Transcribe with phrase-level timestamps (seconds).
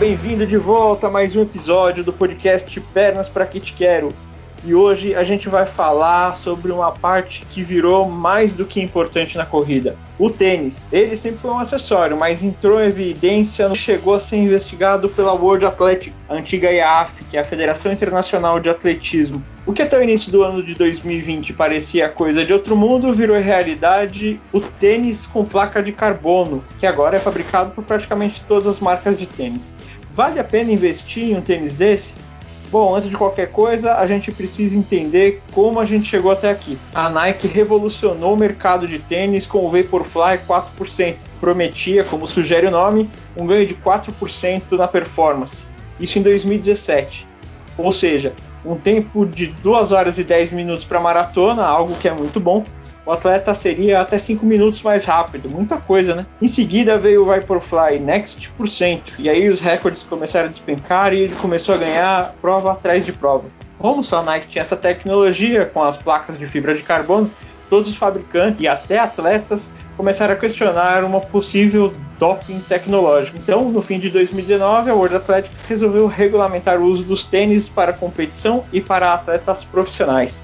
[0.00, 4.10] bem-vindo de volta a mais um episódio do podcast Pernas para que te quero.
[4.64, 9.36] E hoje a gente vai falar sobre uma parte que virou mais do que importante
[9.36, 10.86] na corrida: o tênis.
[10.90, 15.66] Ele sempre foi um acessório, mas entrou em evidência, chegou a ser investigado pela World
[15.66, 19.44] Athletic, a antiga IAAF, que é a Federação Internacional de Atletismo.
[19.66, 23.38] O que até o início do ano de 2020 parecia coisa de outro mundo, virou
[23.38, 28.80] realidade o tênis com placa de carbono, que agora é fabricado por praticamente todas as
[28.80, 29.74] marcas de tênis.
[30.20, 32.14] Vale a pena investir em um tênis desse?
[32.70, 36.78] Bom, antes de qualquer coisa, a gente precisa entender como a gente chegou até aqui.
[36.94, 41.16] A Nike revolucionou o mercado de tênis com o Vaporfly 4%.
[41.40, 45.68] Prometia, como sugere o nome, um ganho de 4% na performance.
[45.98, 47.26] Isso em 2017.
[47.78, 52.12] Ou seja, um tempo de 2 horas e 10 minutos para maratona, algo que é
[52.12, 52.62] muito bom,
[53.04, 56.26] o atleta seria até 5 minutos mais rápido, muita coisa, né?
[56.40, 61.12] Em seguida veio o Vaporfly Next por cento, e aí os recordes começaram a despencar
[61.12, 63.44] e ele começou a ganhar prova atrás de prova.
[63.78, 67.30] Como só a Nike tinha essa tecnologia com as placas de fibra de carbono,
[67.70, 73.38] todos os fabricantes e até atletas começaram a questionar uma possível doping tecnológico.
[73.38, 77.92] Então, no fim de 2019, a World Athletics resolveu regulamentar o uso dos tênis para
[77.92, 80.42] competição e para atletas profissionais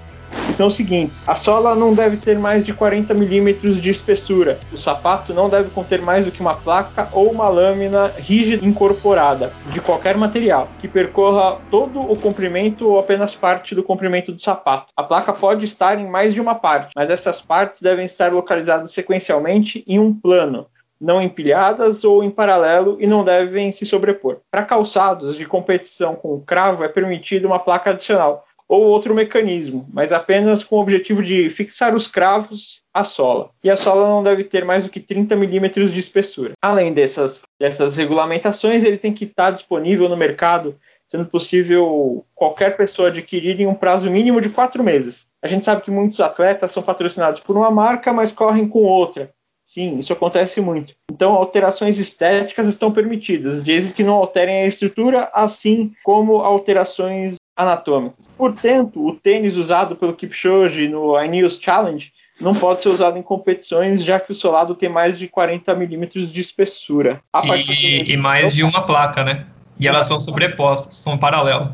[0.52, 4.76] são os seguintes: a sola não deve ter mais de 40 milímetros de espessura, o
[4.76, 9.80] sapato não deve conter mais do que uma placa ou uma lâmina rígida incorporada, de
[9.80, 14.92] qualquer material, que percorra todo o comprimento ou apenas parte do comprimento do sapato.
[14.96, 18.92] A placa pode estar em mais de uma parte, mas essas partes devem estar localizadas
[18.92, 20.66] sequencialmente em um plano,
[21.00, 24.38] não empilhadas ou em paralelo e não devem se sobrepor.
[24.50, 30.12] Para calçados de competição com cravo é permitida uma placa adicional, ou outro mecanismo, mas
[30.12, 33.50] apenas com o objetivo de fixar os cravos à sola.
[33.62, 36.52] E a sola não deve ter mais do que 30 milímetros de espessura.
[36.62, 40.76] Além dessas, dessas regulamentações, ele tem que estar disponível no mercado,
[41.06, 45.26] sendo possível qualquer pessoa adquirir em um prazo mínimo de quatro meses.
[45.42, 49.32] A gente sabe que muitos atletas são patrocinados por uma marca, mas correm com outra.
[49.64, 50.94] Sim, isso acontece muito.
[51.10, 58.28] Então, alterações estéticas estão permitidas, desde que não alterem a estrutura, assim como alterações anatômicas.
[58.36, 64.04] Portanto, o tênis usado pelo Kipchoge no Ineos Challenge não pode ser usado em competições,
[64.04, 67.20] já que o solado tem mais de 40 milímetros de espessura.
[67.44, 69.46] E, e, mais de uma placa, né?
[69.80, 71.70] E elas são sobrepostas, são paralelas.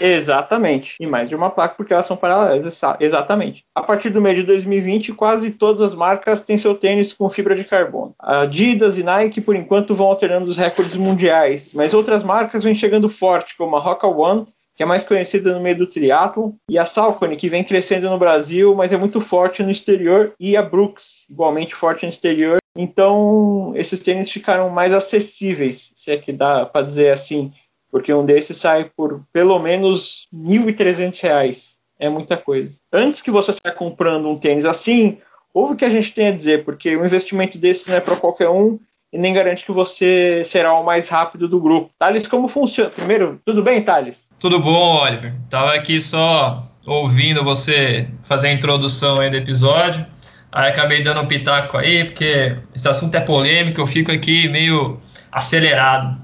[0.00, 0.96] Exatamente.
[0.98, 2.80] E mais de uma placa, porque elas são paralelas.
[2.98, 3.64] Exatamente.
[3.74, 7.54] A partir do mês de 2020, quase todas as marcas têm seu tênis com fibra
[7.54, 8.14] de carbono.
[8.18, 13.08] Adidas e Nike, por enquanto, vão alternando os recordes mundiais, mas outras marcas vêm chegando
[13.08, 14.46] forte, como a Roca One
[14.80, 18.18] que é mais conhecida no meio do triatlo, e a Salcone, que vem crescendo no
[18.18, 22.56] Brasil, mas é muito forte no exterior, e a Brooks, igualmente forte no exterior.
[22.74, 27.52] Então, esses tênis ficaram mais acessíveis, se é que dá para dizer assim,
[27.90, 31.74] porque um desses sai por pelo menos R$ 1.300.
[31.98, 32.78] É muita coisa.
[32.90, 35.18] Antes que você saia comprando um tênis assim,
[35.52, 38.16] ouve o que a gente tem a dizer, porque o investimento desse não é para
[38.16, 38.78] qualquer um
[39.12, 41.90] e nem garante que você será o mais rápido do grupo.
[41.98, 42.90] Thales, como funciona?
[42.90, 44.28] Primeiro, tudo bem, Thales?
[44.38, 45.34] Tudo bom, Oliver?
[45.48, 50.06] Tava aqui só ouvindo você fazer a introdução aí do episódio.
[50.52, 54.98] Aí acabei dando um pitaco aí, porque esse assunto é polêmico, eu fico aqui meio
[55.30, 56.20] acelerado.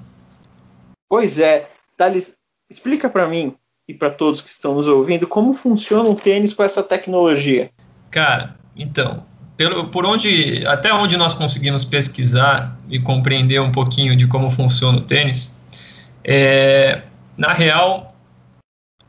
[1.08, 1.68] Pois é.
[1.97, 2.34] Thales,
[2.68, 3.54] explica para mim
[3.88, 7.70] e para todos que estão nos ouvindo como funciona o tênis com essa tecnologia.
[8.10, 9.24] Cara, então,
[9.56, 14.98] pelo, por onde, até onde nós conseguimos pesquisar e compreender um pouquinho de como funciona
[14.98, 15.64] o tênis,
[16.22, 17.02] é,
[17.36, 18.14] na real,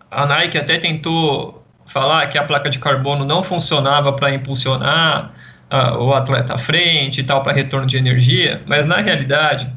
[0.10, 5.34] a Nike até tentou falar que a placa de carbono não funcionava para impulsionar
[5.72, 9.72] uh, o atleta à frente e tal, para retorno de energia, mas na realidade,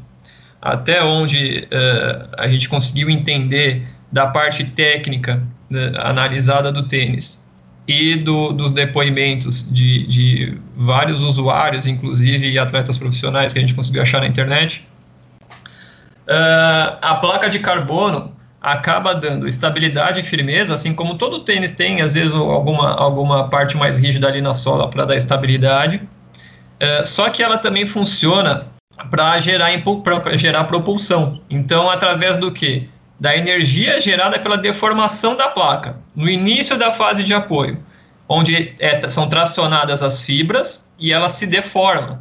[0.60, 7.48] até onde uh, a gente conseguiu entender da parte técnica né, analisada do tênis
[7.86, 14.02] e do, dos depoimentos de, de vários usuários, inclusive atletas profissionais que a gente conseguiu
[14.02, 14.86] achar na internet,
[16.28, 22.02] uh, a placa de carbono acaba dando estabilidade e firmeza, assim como todo tênis tem,
[22.02, 26.02] às vezes, alguma, alguma parte mais rígida ali na sola para dar estabilidade.
[26.78, 28.66] É, só que ela também funciona
[29.10, 29.70] para gerar,
[30.34, 31.40] gerar propulsão.
[31.48, 32.88] Então, através do que?
[33.20, 37.78] Da energia gerada pela deformação da placa, no início da fase de apoio,
[38.26, 42.18] onde é, são tracionadas as fibras e elas se deformam.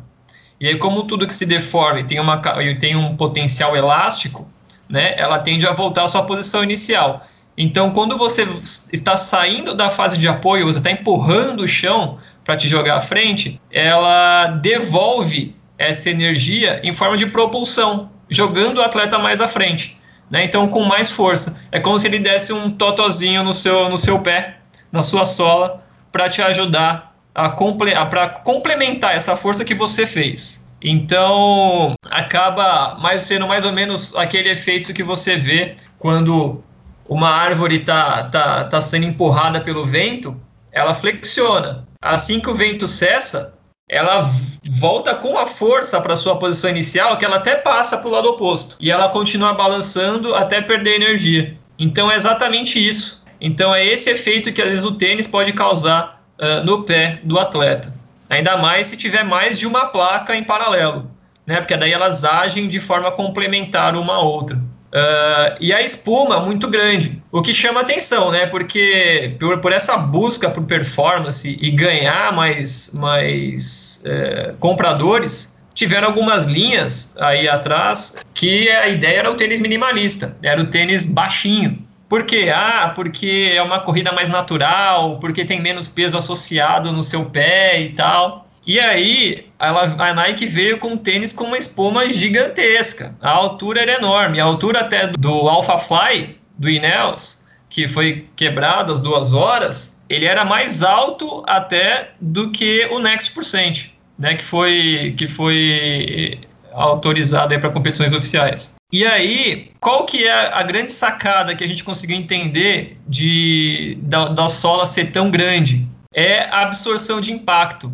[0.60, 4.46] E aí, como tudo que se deforma e tem, uma, e tem um potencial elástico,
[4.90, 7.26] né, ela tende a voltar à sua posição inicial.
[7.58, 8.48] Então, quando você
[8.92, 13.02] está saindo da fase de apoio, você está empurrando o chão para te jogar à
[13.02, 18.10] frente, ela devolve essa energia em forma de propulsão.
[18.32, 19.99] jogando o atleta mais à frente.
[20.30, 20.44] Né?
[20.44, 21.60] Então, com mais força.
[21.72, 24.58] É como se ele desse um totozinho no seu, no seu pé,
[24.92, 30.68] na sua sola, para te ajudar a comple para complementar essa força que você fez.
[30.82, 36.64] Então, acaba mais sendo mais ou menos aquele efeito que você vê quando
[37.08, 40.40] uma árvore está tá, tá sendo empurrada pelo vento,
[40.72, 41.88] ela flexiona.
[42.02, 43.59] Assim que o vento cessa,
[43.90, 44.30] ela
[44.70, 48.30] volta com a força para sua posição inicial, que ela até passa para o lado
[48.30, 48.78] oposto.
[48.80, 51.58] E ela continua balançando até perder energia.
[51.78, 53.26] Então é exatamente isso.
[53.42, 57.40] Então é esse efeito que às vezes o tênis pode causar uh, no pé do
[57.40, 57.94] atleta.
[58.30, 61.10] Ainda mais se tiver mais de uma placa em paralelo,
[61.48, 61.56] né?
[61.58, 64.60] Porque daí elas agem de forma complementar uma a outra.
[64.90, 68.48] Uh, e a espuma muito grande, o que chama atenção, né?
[68.48, 76.46] Porque por, por essa busca por performance e ganhar mais, mais uh, compradores, tiveram algumas
[76.46, 81.88] linhas aí atrás que a ideia era o tênis minimalista, era o tênis baixinho.
[82.10, 82.50] Por quê?
[82.52, 87.80] Ah, porque é uma corrida mais natural, porque tem menos peso associado no seu pé
[87.80, 88.49] e tal.
[88.70, 93.18] E aí, ela, a Nike veio com um tênis com uma espuma gigantesca.
[93.20, 94.40] A altura era enorme.
[94.40, 100.26] A altura até do Alpha Fly, do Ineos, que foi quebrado às duas horas, ele
[100.26, 103.88] era mais alto até do que o Next Percent,
[104.20, 106.40] né, que foi, que foi
[106.72, 108.76] autorizado para competições oficiais.
[108.94, 114.28] E aí, qual que é a grande sacada que a gente conseguiu entender de da,
[114.28, 115.88] da sola ser tão grande?
[116.14, 117.92] É a absorção de impacto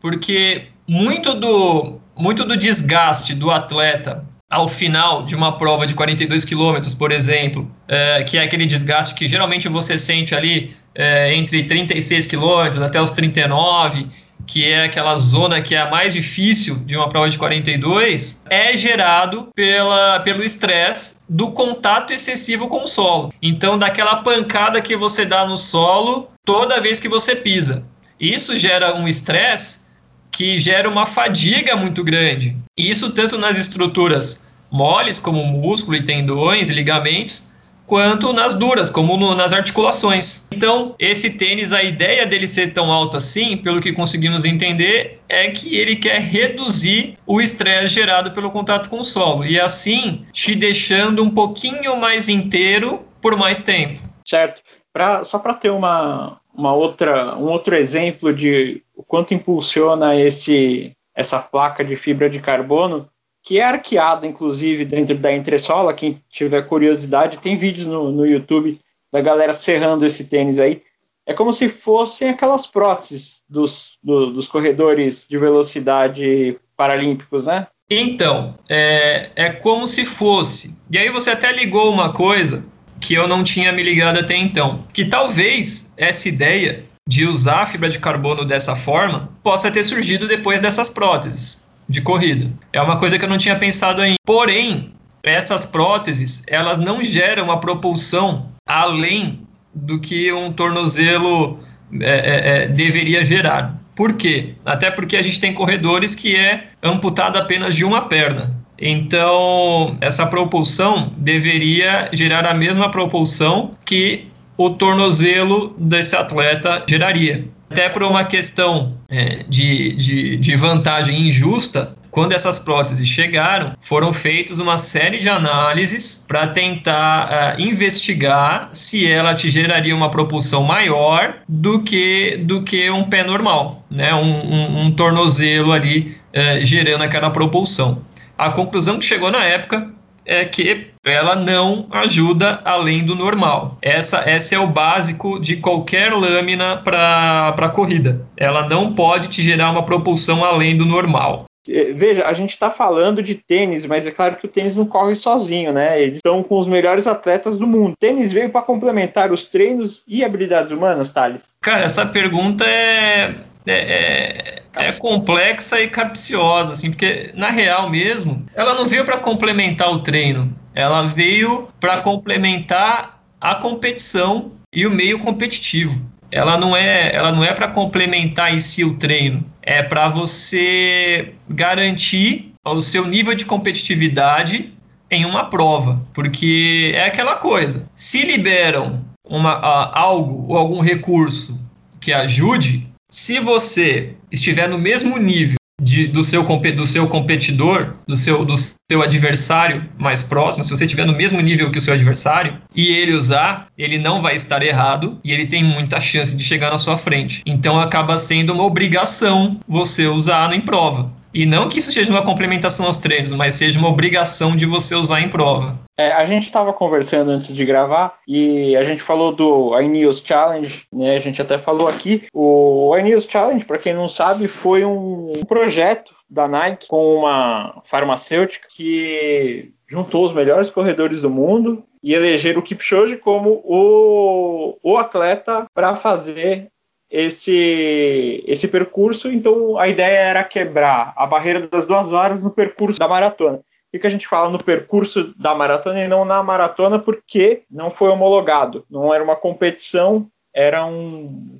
[0.00, 6.44] porque muito do, muito do desgaste do atleta ao final de uma prova de 42
[6.44, 11.64] quilômetros, por exemplo, é, que é aquele desgaste que geralmente você sente ali é, entre
[11.64, 14.08] 36 quilômetros até os 39,
[14.46, 18.74] que é aquela zona que é a mais difícil de uma prova de 42, é
[18.74, 23.32] gerado pela, pelo estresse do contato excessivo com o solo.
[23.42, 27.86] Então, daquela pancada que você dá no solo toda vez que você pisa.
[28.18, 29.87] Isso gera um estresse
[30.30, 32.56] que gera uma fadiga muito grande.
[32.76, 37.48] E isso tanto nas estruturas moles, como músculo e tendões e ligamentos,
[37.88, 40.46] quanto nas duras, como no, nas articulações.
[40.52, 45.48] Então, esse tênis, a ideia dele ser tão alto assim, pelo que conseguimos entender, é
[45.48, 50.54] que ele quer reduzir o estresse gerado pelo contato com o solo e assim te
[50.54, 54.00] deixando um pouquinho mais inteiro por mais tempo.
[54.24, 54.60] Certo.
[54.92, 60.92] Pra, só para ter uma, uma outra, um outro exemplo de o quanto impulsiona esse,
[61.14, 63.08] essa placa de fibra de carbono,
[63.44, 65.94] que é arqueada, inclusive, dentro da entressola.
[65.94, 68.76] Quem tiver curiosidade, tem vídeos no, no YouTube
[69.12, 70.82] da galera serrando esse tênis aí.
[71.24, 77.68] É como se fossem aquelas próteses dos, do, dos corredores de velocidade paralímpicos, né?
[77.88, 80.76] Então, é, é como se fosse.
[80.90, 82.66] E aí você até ligou uma coisa
[83.00, 84.84] que eu não tinha me ligado até então.
[84.92, 90.28] Que talvez essa ideia de usar a fibra de carbono dessa forma possa ter surgido
[90.28, 92.52] depois dessas próteses de corrida.
[92.70, 94.18] É uma coisa que eu não tinha pensado ainda.
[94.26, 99.40] Porém, essas próteses, elas não geram uma propulsão além
[99.74, 101.58] do que um tornozelo
[101.98, 103.80] é, é, é, deveria gerar.
[103.96, 104.54] Por quê?
[104.62, 108.54] Até porque a gente tem corredores que é amputado apenas de uma perna.
[108.78, 114.27] Então, essa propulsão deveria gerar a mesma propulsão que
[114.58, 117.46] o tornozelo desse atleta geraria.
[117.70, 124.12] Até por uma questão é, de, de, de vantagem injusta, quando essas próteses chegaram, foram
[124.12, 130.64] feitas uma série de análises para tentar uh, investigar se ela te geraria uma propulsão
[130.64, 134.14] maior do que, do que um pé normal, né?
[134.14, 138.02] um, um, um tornozelo ali uh, gerando aquela propulsão.
[138.36, 139.88] A conclusão que chegou na época
[140.28, 143.78] é que ela não ajuda além do normal.
[143.80, 148.20] Essa, esse é o básico de qualquer lâmina para corrida.
[148.36, 151.46] Ela não pode te gerar uma propulsão além do normal.
[151.68, 154.86] É, veja, a gente está falando de tênis, mas é claro que o tênis não
[154.86, 156.00] corre sozinho, né?
[156.00, 157.92] Eles estão com os melhores atletas do mundo.
[157.92, 161.56] O tênis veio para complementar os treinos e habilidades humanas, Thales?
[161.60, 163.34] Cara, essa pergunta é,
[163.70, 169.18] é, é, é complexa e capciosa, assim, porque na real mesmo, ela não veio para
[169.18, 176.06] complementar o treino, ela veio para complementar a competição e o meio competitivo.
[176.30, 181.34] Ela não é, ela não é para complementar em si o treino, é para você
[181.48, 184.74] garantir o seu nível de competitividade
[185.10, 187.88] em uma prova, porque é aquela coisa.
[187.96, 189.54] Se liberam uma,
[189.94, 191.58] algo ou algum recurso
[192.00, 198.16] que ajude, se você estiver no mesmo nível de, do, seu, do seu competidor, do
[198.16, 201.94] seu, do seu adversário mais próximo, se você estiver no mesmo nível que o seu
[201.94, 206.44] adversário, e ele usar, ele não vai estar errado e ele tem muita chance de
[206.44, 207.42] chegar na sua frente.
[207.46, 211.17] Então acaba sendo uma obrigação você usar em prova.
[211.32, 214.94] E não que isso seja uma complementação aos treinos, mas seja uma obrigação de você
[214.94, 215.78] usar em prova.
[215.96, 220.86] É, a gente estava conversando antes de gravar e a gente falou do iNews Challenge,
[220.92, 221.16] né?
[221.16, 222.24] A gente até falou aqui.
[222.32, 228.68] O iNews Challenge, para quem não sabe, foi um projeto da Nike com uma farmacêutica
[228.70, 235.66] que juntou os melhores corredores do mundo e elegeram o Kipchoge como o, o atleta
[235.74, 236.68] para fazer
[237.10, 239.30] esse, esse percurso.
[239.30, 243.60] Então a ideia era quebrar a barreira das duas horas no percurso da maratona.
[243.92, 247.90] O que a gente fala no percurso da maratona e não na maratona, porque não
[247.90, 248.84] foi homologado.
[248.90, 251.58] Não era uma competição, era um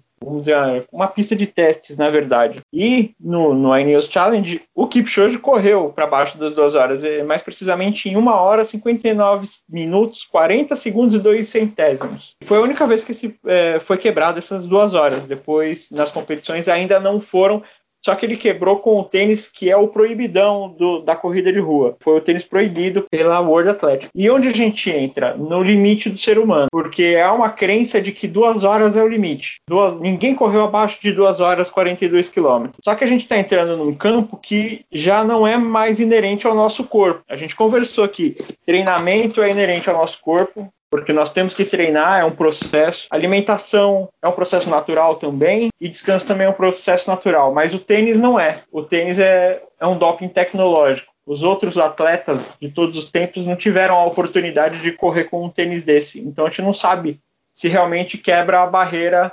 [0.92, 2.60] uma pista de testes, na verdade.
[2.72, 8.08] E no, no iNews Challenge, o Kipchoge correu para baixo das duas horas, mais precisamente
[8.08, 12.36] em 1 hora, 59 minutos, 40 segundos e 2 centésimos.
[12.44, 15.24] Foi a única vez que se, é, foi quebrada essas duas horas.
[15.24, 17.62] Depois, nas competições, ainda não foram
[18.04, 21.58] só que ele quebrou com o tênis que é o proibidão do, da corrida de
[21.58, 21.96] rua.
[22.00, 24.10] Foi o tênis proibido pela World Athletic.
[24.14, 25.34] E onde a gente entra?
[25.36, 26.68] No limite do ser humano.
[26.70, 29.60] Porque há uma crença de que duas horas é o limite.
[29.68, 32.78] Duas, ninguém correu abaixo de duas horas 42 quilômetros.
[32.82, 36.54] Só que a gente está entrando num campo que já não é mais inerente ao
[36.54, 37.22] nosso corpo.
[37.28, 38.34] A gente conversou aqui.
[38.64, 43.06] Treinamento é inerente ao nosso corpo porque nós temos que treinar, é um processo.
[43.10, 47.78] Alimentação é um processo natural também, e descanso também é um processo natural, mas o
[47.78, 48.60] tênis não é.
[48.72, 51.12] O tênis é, é um doping tecnológico.
[51.26, 55.50] Os outros atletas de todos os tempos não tiveram a oportunidade de correr com um
[55.50, 56.20] tênis desse.
[56.20, 57.20] Então a gente não sabe
[57.52, 59.32] se realmente quebra a barreira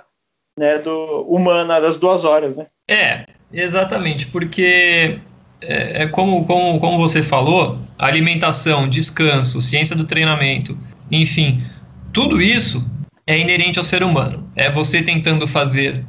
[0.60, 2.58] né, do, humana das duas horas.
[2.58, 2.66] Né?
[2.90, 5.20] É, exatamente, porque
[5.62, 10.78] é, é como, como, como você falou, alimentação, descanso, ciência do treinamento,
[11.12, 11.64] enfim,
[12.12, 12.92] tudo isso
[13.28, 14.50] é inerente ao ser humano.
[14.56, 16.06] É você tentando fazer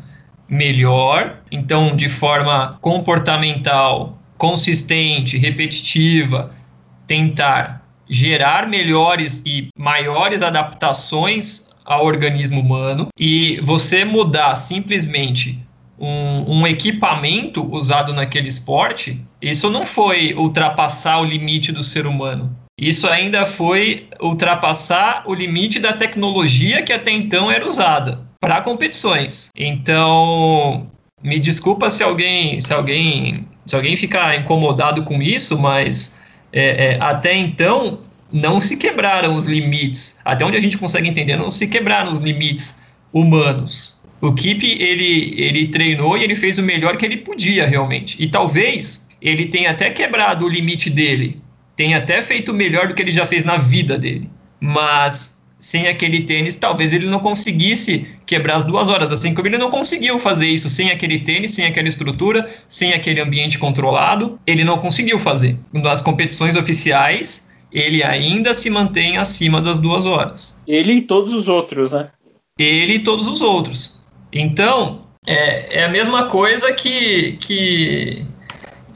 [0.48, 6.54] melhor, então de forma comportamental, consistente, repetitiva,
[7.06, 15.64] tentar gerar melhores e maiores adaptações ao organismo humano e você mudar simplesmente
[15.98, 22.54] um, um, equipamento usado naquele esporte, isso não foi ultrapassar o limite do ser humano.
[22.78, 29.50] Isso ainda foi ultrapassar o limite da tecnologia que até então era usada para competições.
[29.56, 30.86] Então,
[31.22, 36.20] me desculpa se alguém, se alguém, se alguém ficar incomodado com isso, mas
[36.52, 40.20] é, é, até então não se quebraram os limites.
[40.22, 43.98] Até onde a gente consegue entender, não se quebraram os limites humanos.
[44.20, 48.22] O Kip ele, ele treinou e ele fez o melhor que ele podia realmente.
[48.22, 51.40] E talvez ele tenha até quebrado o limite dele,
[51.76, 54.28] tem até feito melhor do que ele já fez na vida dele.
[54.58, 59.58] Mas sem aquele tênis, talvez ele não conseguisse quebrar as duas horas, assim como ele
[59.58, 64.64] não conseguiu fazer isso sem aquele tênis, sem aquela estrutura, sem aquele ambiente controlado, ele
[64.64, 65.56] não conseguiu fazer.
[65.72, 70.62] Nas competições oficiais, ele ainda se mantém acima das duas horas.
[70.66, 72.10] Ele e todos os outros, né?
[72.58, 74.00] Ele e todos os outros.
[74.32, 77.36] Então, é, é a mesma coisa que.
[77.40, 78.24] que,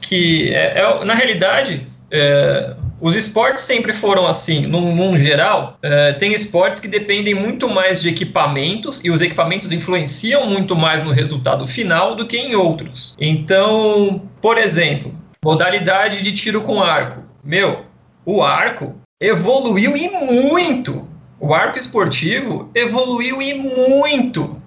[0.01, 5.77] que é, é, na realidade, é, os esportes sempre foram assim, num, num geral.
[5.81, 11.03] É, tem esportes que dependem muito mais de equipamentos e os equipamentos influenciam muito mais
[11.03, 13.15] no resultado final do que em outros.
[13.19, 17.23] Então, por exemplo, modalidade de tiro com arco.
[17.43, 17.85] Meu,
[18.25, 21.09] o arco evoluiu e muito.
[21.39, 24.61] O arco esportivo evoluiu e muito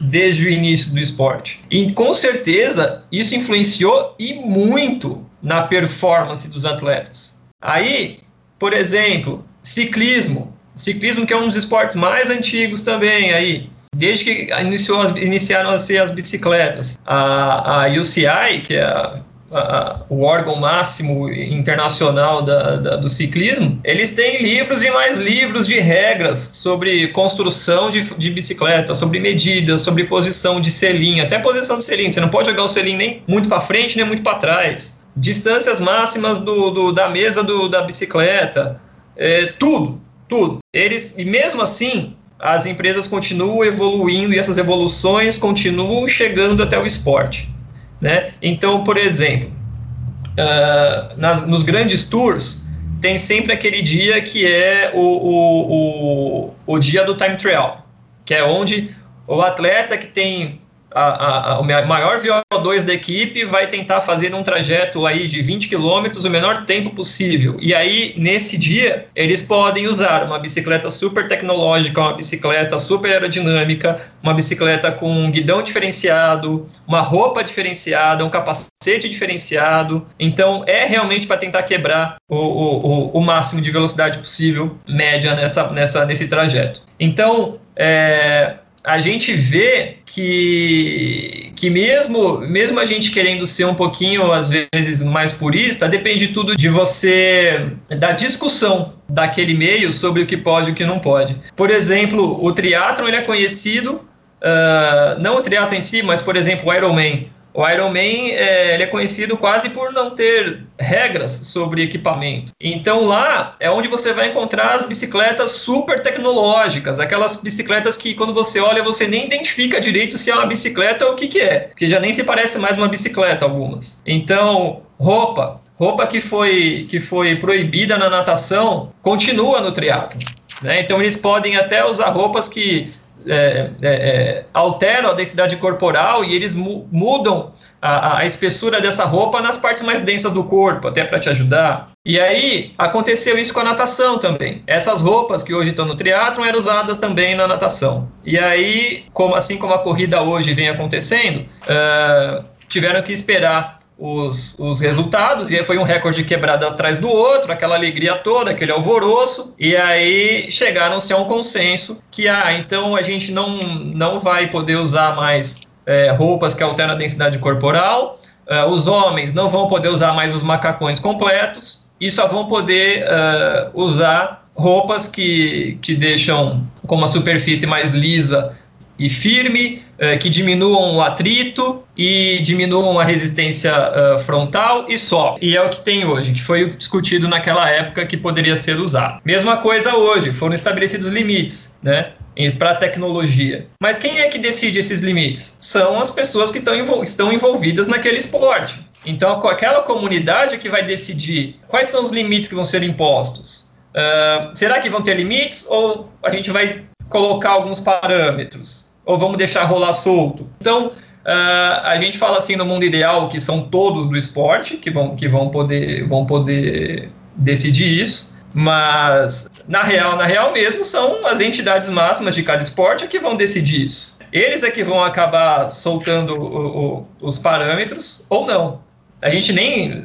[0.00, 1.62] desde o início do esporte.
[1.70, 7.40] E com certeza isso influenciou e muito na performance dos atletas.
[7.62, 8.20] Aí,
[8.58, 10.56] por exemplo, ciclismo.
[10.74, 13.70] Ciclismo que é um dos esportes mais antigos também aí.
[13.94, 16.98] Desde que iniciou, iniciaram a ser as bicicletas.
[17.04, 19.20] A, a UCI, que é a
[19.52, 25.66] a, o órgão máximo internacional da, da, do ciclismo, eles têm livros e mais livros
[25.66, 31.78] de regras sobre construção de, de bicicleta, sobre medidas, sobre posição de selim, até posição
[31.78, 32.08] de selim.
[32.08, 34.99] Você não pode jogar o selim nem muito para frente, nem muito para trás.
[35.20, 38.80] Distâncias máximas do, do da mesa do, da bicicleta,
[39.16, 40.58] é, tudo, tudo.
[40.72, 46.86] Eles, e mesmo assim, as empresas continuam evoluindo e essas evoluções continuam chegando até o
[46.86, 47.52] esporte.
[48.00, 48.32] Né?
[48.40, 52.64] Então, por exemplo, uh, nas, nos grandes tours,
[53.00, 57.86] tem sempre aquele dia que é o, o, o, o dia do time trial,
[58.24, 58.94] que é onde
[59.26, 60.62] o atleta que tem
[60.92, 65.68] a, a, o maior VO2 da equipe vai tentar fazer um trajeto aí de 20
[65.68, 67.56] quilômetros o menor tempo possível.
[67.60, 74.00] E aí, nesse dia, eles podem usar uma bicicleta super tecnológica, uma bicicleta super aerodinâmica,
[74.22, 80.06] uma bicicleta com um guidão diferenciado, uma roupa diferenciada, um capacete diferenciado.
[80.18, 85.70] Então, é realmente para tentar quebrar o, o, o, máximo de velocidade possível, média, nessa,
[85.70, 86.82] nessa, nesse trajeto.
[86.98, 94.32] Então, é, a gente vê que, que mesmo, mesmo a gente querendo ser um pouquinho,
[94.32, 100.36] às vezes, mais purista, depende tudo de você, da discussão daquele meio sobre o que
[100.36, 101.36] pode e o que não pode.
[101.54, 106.36] Por exemplo, o triatlon ele é conhecido, uh, não o triatlon em si, mas, por
[106.36, 107.28] exemplo, o Ironman.
[107.52, 112.52] O Ironman é, ele é conhecido quase por não ter regras sobre equipamento.
[112.60, 118.32] Então lá é onde você vai encontrar as bicicletas super tecnológicas, aquelas bicicletas que quando
[118.32, 121.60] você olha você nem identifica direito se é uma bicicleta ou o que, que é,
[121.60, 124.00] porque já nem se parece mais uma bicicleta algumas.
[124.06, 130.20] Então roupa, roupa que foi que foi proibida na natação continua no triatlo.
[130.62, 130.80] Né?
[130.80, 132.92] Então eles podem até usar roupas que
[133.26, 139.04] é, é, é, alteram a densidade corporal e eles mu mudam a, a, espessura dessa
[139.04, 141.90] roupa nas partes mais densas do corpo, até para te ajudar.
[142.04, 144.62] E aí aconteceu isso com a natação também.
[144.66, 148.10] Essas roupas que hoje estão no triatlon eram usadas também na natação.
[148.24, 154.58] E aí, como assim como a corrida hoje vem acontecendo, uh, tiveram que esperar os,
[154.58, 158.72] os resultados, e aí foi um recorde quebrado atrás do outro, aquela alegria toda, aquele
[158.72, 164.48] alvoroço, e aí chegaram-se a um consenso que, ah, então a gente não, não vai
[164.48, 169.68] poder usar mais é, roupas que alteram a densidade corporal, uh, os homens não vão
[169.68, 175.94] poder usar mais os macacões completos, e só vão poder uh, usar roupas que, que
[175.94, 178.56] deixam com uma superfície mais lisa
[178.98, 185.36] e firme, uh, que diminuam o atrito e diminuam a resistência uh, frontal e só.
[185.40, 189.20] E é o que tem hoje, que foi discutido naquela época que poderia ser usado.
[189.24, 192.12] Mesma coisa hoje, foram estabelecidos limites, né?
[192.58, 193.66] para a tecnologia.
[193.82, 195.58] Mas quem é que decide esses limites?
[195.60, 198.80] São as pessoas que estão, estão envolvidas naquele esporte.
[199.04, 203.70] Então, aquela comunidade é que vai decidir quais são os limites que vão ser impostos.
[203.90, 208.89] Uh, será que vão ter limites ou a gente vai colocar alguns parâmetros?
[209.04, 210.48] Ou vamos deixar rolar solto?
[210.60, 214.90] Então, Uh, a gente fala assim no mundo ideal que são todos do esporte que
[214.90, 221.26] vão, que vão, poder, vão poder decidir isso, mas na real, na real mesmo, são
[221.26, 224.18] as entidades máximas de cada esporte que vão decidir isso.
[224.32, 228.80] Eles é que vão acabar soltando o, o, os parâmetros ou não.
[229.20, 230.04] A gente nem.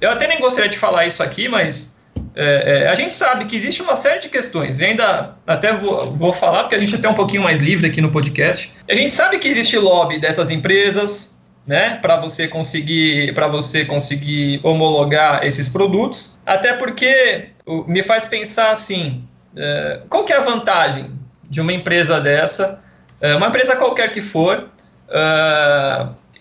[0.00, 1.95] Eu até nem gostaria de falar isso aqui, mas
[2.34, 6.12] é, é, a gente sabe que existe uma série de questões, e ainda até vou,
[6.12, 8.72] vou falar, porque a gente é até um pouquinho mais livre aqui no podcast.
[8.88, 14.60] A gente sabe que existe lobby dessas empresas, né, para você conseguir para você conseguir
[14.62, 17.48] homologar esses produtos, até porque
[17.88, 19.24] me faz pensar assim,
[19.56, 21.10] é, qual que é a vantagem
[21.48, 22.82] de uma empresa dessa,
[23.20, 24.68] é, uma empresa qualquer que for,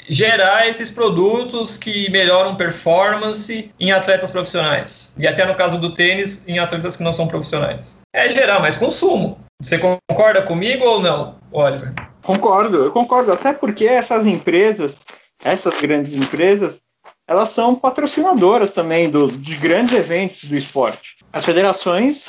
[0.08, 5.14] gerar esses produtos que melhoram performance em atletas profissionais.
[5.18, 8.00] E até no caso do tênis, em atletas que não são profissionais.
[8.14, 9.40] É gerar mais consumo.
[9.62, 11.94] Você concorda comigo ou não, Oliver?
[12.22, 13.32] Concordo, eu concordo.
[13.32, 15.00] Até porque essas empresas,
[15.44, 16.82] essas grandes empresas,
[17.28, 21.16] elas são patrocinadoras também do, de grandes eventos do esporte.
[21.34, 22.28] As federações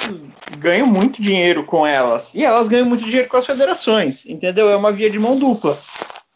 [0.59, 2.35] ganham muito dinheiro com elas.
[2.35, 4.71] E elas ganham muito dinheiro com as federações, entendeu?
[4.71, 5.77] É uma via de mão dupla.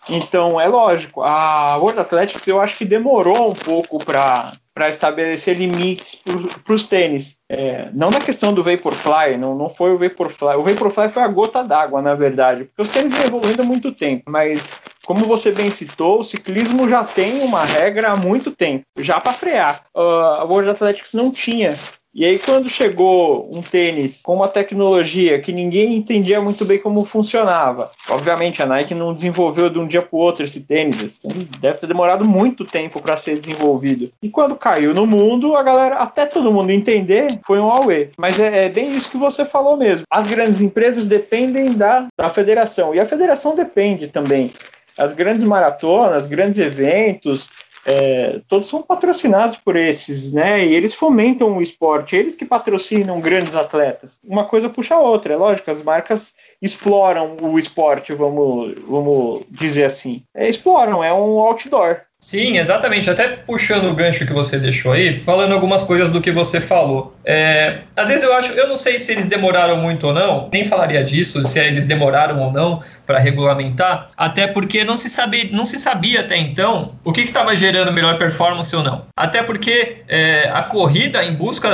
[0.08, 4.52] Então, é lógico, a World Athletics eu acho que demorou um pouco para
[4.88, 6.18] estabelecer limites
[6.64, 7.36] para os tênis.
[7.48, 10.56] É, não na questão do Vaporfly, não, não foi o Vaporfly.
[10.56, 13.92] O Vaporfly foi a gota d'água, na verdade, porque os tênis vêm evoluindo há muito
[13.92, 18.84] tempo, mas como você bem citou, o ciclismo já tem uma regra há muito tempo,
[18.98, 19.82] já para frear.
[19.94, 21.76] Uh, a World Athletics não tinha
[22.12, 27.05] e aí, quando chegou um tênis com uma tecnologia que ninguém entendia muito bem como
[27.05, 31.20] funcionava, obviamente a Nike não desenvolveu de um dia para o outro esse tênis, esse
[31.20, 34.11] tênis deve ter demorado muito tempo para ser desenvolvido.
[34.20, 38.11] E quando caiu no mundo, a galera, até todo mundo entender, foi um Huawei.
[38.18, 40.05] Mas é, é bem isso que você falou mesmo.
[40.11, 44.51] As grandes empresas dependem da, da federação, e a federação depende também.
[44.99, 47.49] As grandes maratonas, grandes eventos,
[47.84, 50.64] é, todos são patrocinados por esses, né?
[50.64, 54.20] E eles fomentam o esporte, eles que patrocinam grandes atletas.
[54.24, 59.84] Uma coisa puxa a outra, é lógico, as marcas exploram o esporte, vamos, vamos dizer
[59.84, 60.22] assim.
[60.34, 62.02] É, exploram, é um outdoor.
[62.20, 63.08] Sim, exatamente.
[63.08, 67.14] Até puxando o gancho que você deixou aí, falando algumas coisas do que você falou.
[67.24, 70.64] É, às vezes eu acho, eu não sei se eles demoraram muito ou não, nem
[70.64, 75.64] falaria disso, se eles demoraram ou não para regulamentar, até porque não se, sabia, não
[75.64, 79.04] se sabia até então o que estava gerando melhor performance ou não.
[79.16, 81.68] Até porque é, a corrida em busca,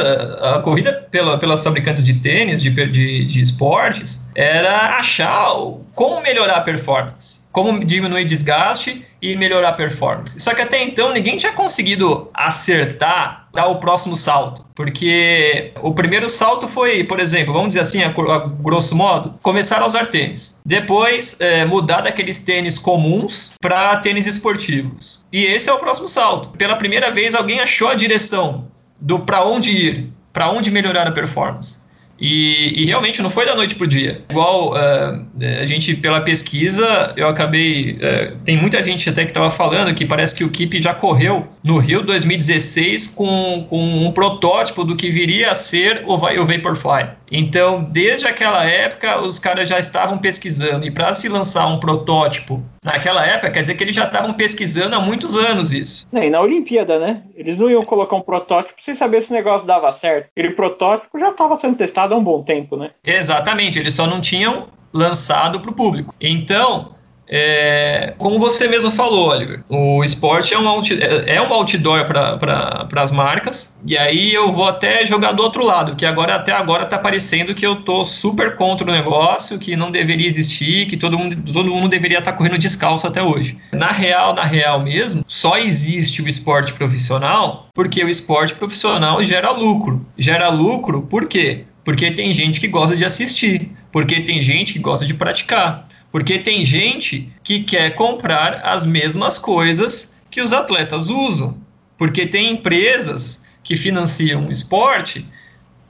[0.56, 5.50] a corrida pela, pelas fabricantes de tênis, de, de, de esportes, era achar
[5.94, 10.38] como melhorar a performance como diminuir desgaste e melhorar a performance.
[10.38, 16.28] Só que até então ninguém tinha conseguido acertar dar o próximo salto, porque o primeiro
[16.28, 20.60] salto foi, por exemplo, vamos dizer assim, a, a grosso modo, começar a usar tênis,
[20.64, 25.24] depois é, mudar daqueles tênis comuns para tênis esportivos.
[25.32, 26.50] E esse é o próximo salto.
[26.50, 28.68] Pela primeira vez alguém achou a direção
[29.00, 31.86] do para onde ir, para onde melhorar a performance.
[32.18, 34.22] E, e, realmente não foi da noite pro dia.
[34.31, 35.26] Igual uh,
[35.61, 37.92] a gente, pela pesquisa, eu acabei.
[37.92, 41.46] Uh, tem muita gente até que estava falando que parece que o Kip já correu
[41.62, 47.09] no Rio 2016 com, com um protótipo do que viria a ser o, o Vaporfly.
[47.30, 50.86] Então, desde aquela época, os caras já estavam pesquisando.
[50.86, 54.94] E para se lançar um protótipo naquela época, quer dizer que eles já estavam pesquisando
[54.94, 56.06] há muitos anos isso.
[56.12, 57.22] É, e na Olimpíada, né?
[57.34, 60.28] Eles não iam colocar um protótipo sem saber se o negócio dava certo.
[60.36, 62.90] Aquele protótipo já estava sendo testado há um bom tempo, né?
[63.04, 66.14] Exatamente, eles só não tinham lançado para o público.
[66.20, 66.95] Então,
[67.28, 72.04] é, como você mesmo falou, Oliver, o esporte é um, out, é, é um outdoor
[72.04, 76.52] para as marcas, e aí eu vou até jogar do outro lado, que agora até
[76.52, 80.96] agora está parecendo que eu tô super contra o negócio, que não deveria existir, que
[80.96, 83.58] todo mundo, todo mundo deveria estar tá correndo descalço até hoje.
[83.72, 89.50] Na real, na real mesmo, só existe o esporte profissional porque o esporte profissional gera
[89.50, 90.06] lucro.
[90.16, 91.64] Gera lucro por quê?
[91.84, 96.38] Porque tem gente que gosta de assistir, porque tem gente que gosta de praticar porque
[96.38, 101.60] tem gente que quer comprar as mesmas coisas que os atletas usam.
[101.98, 105.26] Porque tem empresas que financiam o esporte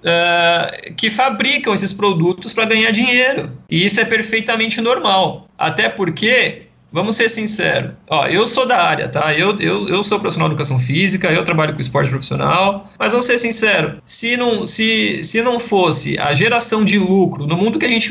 [0.00, 3.50] uh, que fabricam esses produtos para ganhar dinheiro.
[3.68, 5.48] E isso é perfeitamente normal.
[5.59, 7.94] Até porque Vamos ser sinceros.
[8.09, 9.35] Ó, eu sou da área, tá?
[9.35, 13.26] Eu, eu, eu sou profissional de educação física, eu trabalho com esporte profissional, mas vamos
[13.26, 17.85] ser sinceros, se não, se, se não fosse a geração de lucro no mundo que
[17.85, 18.09] a gente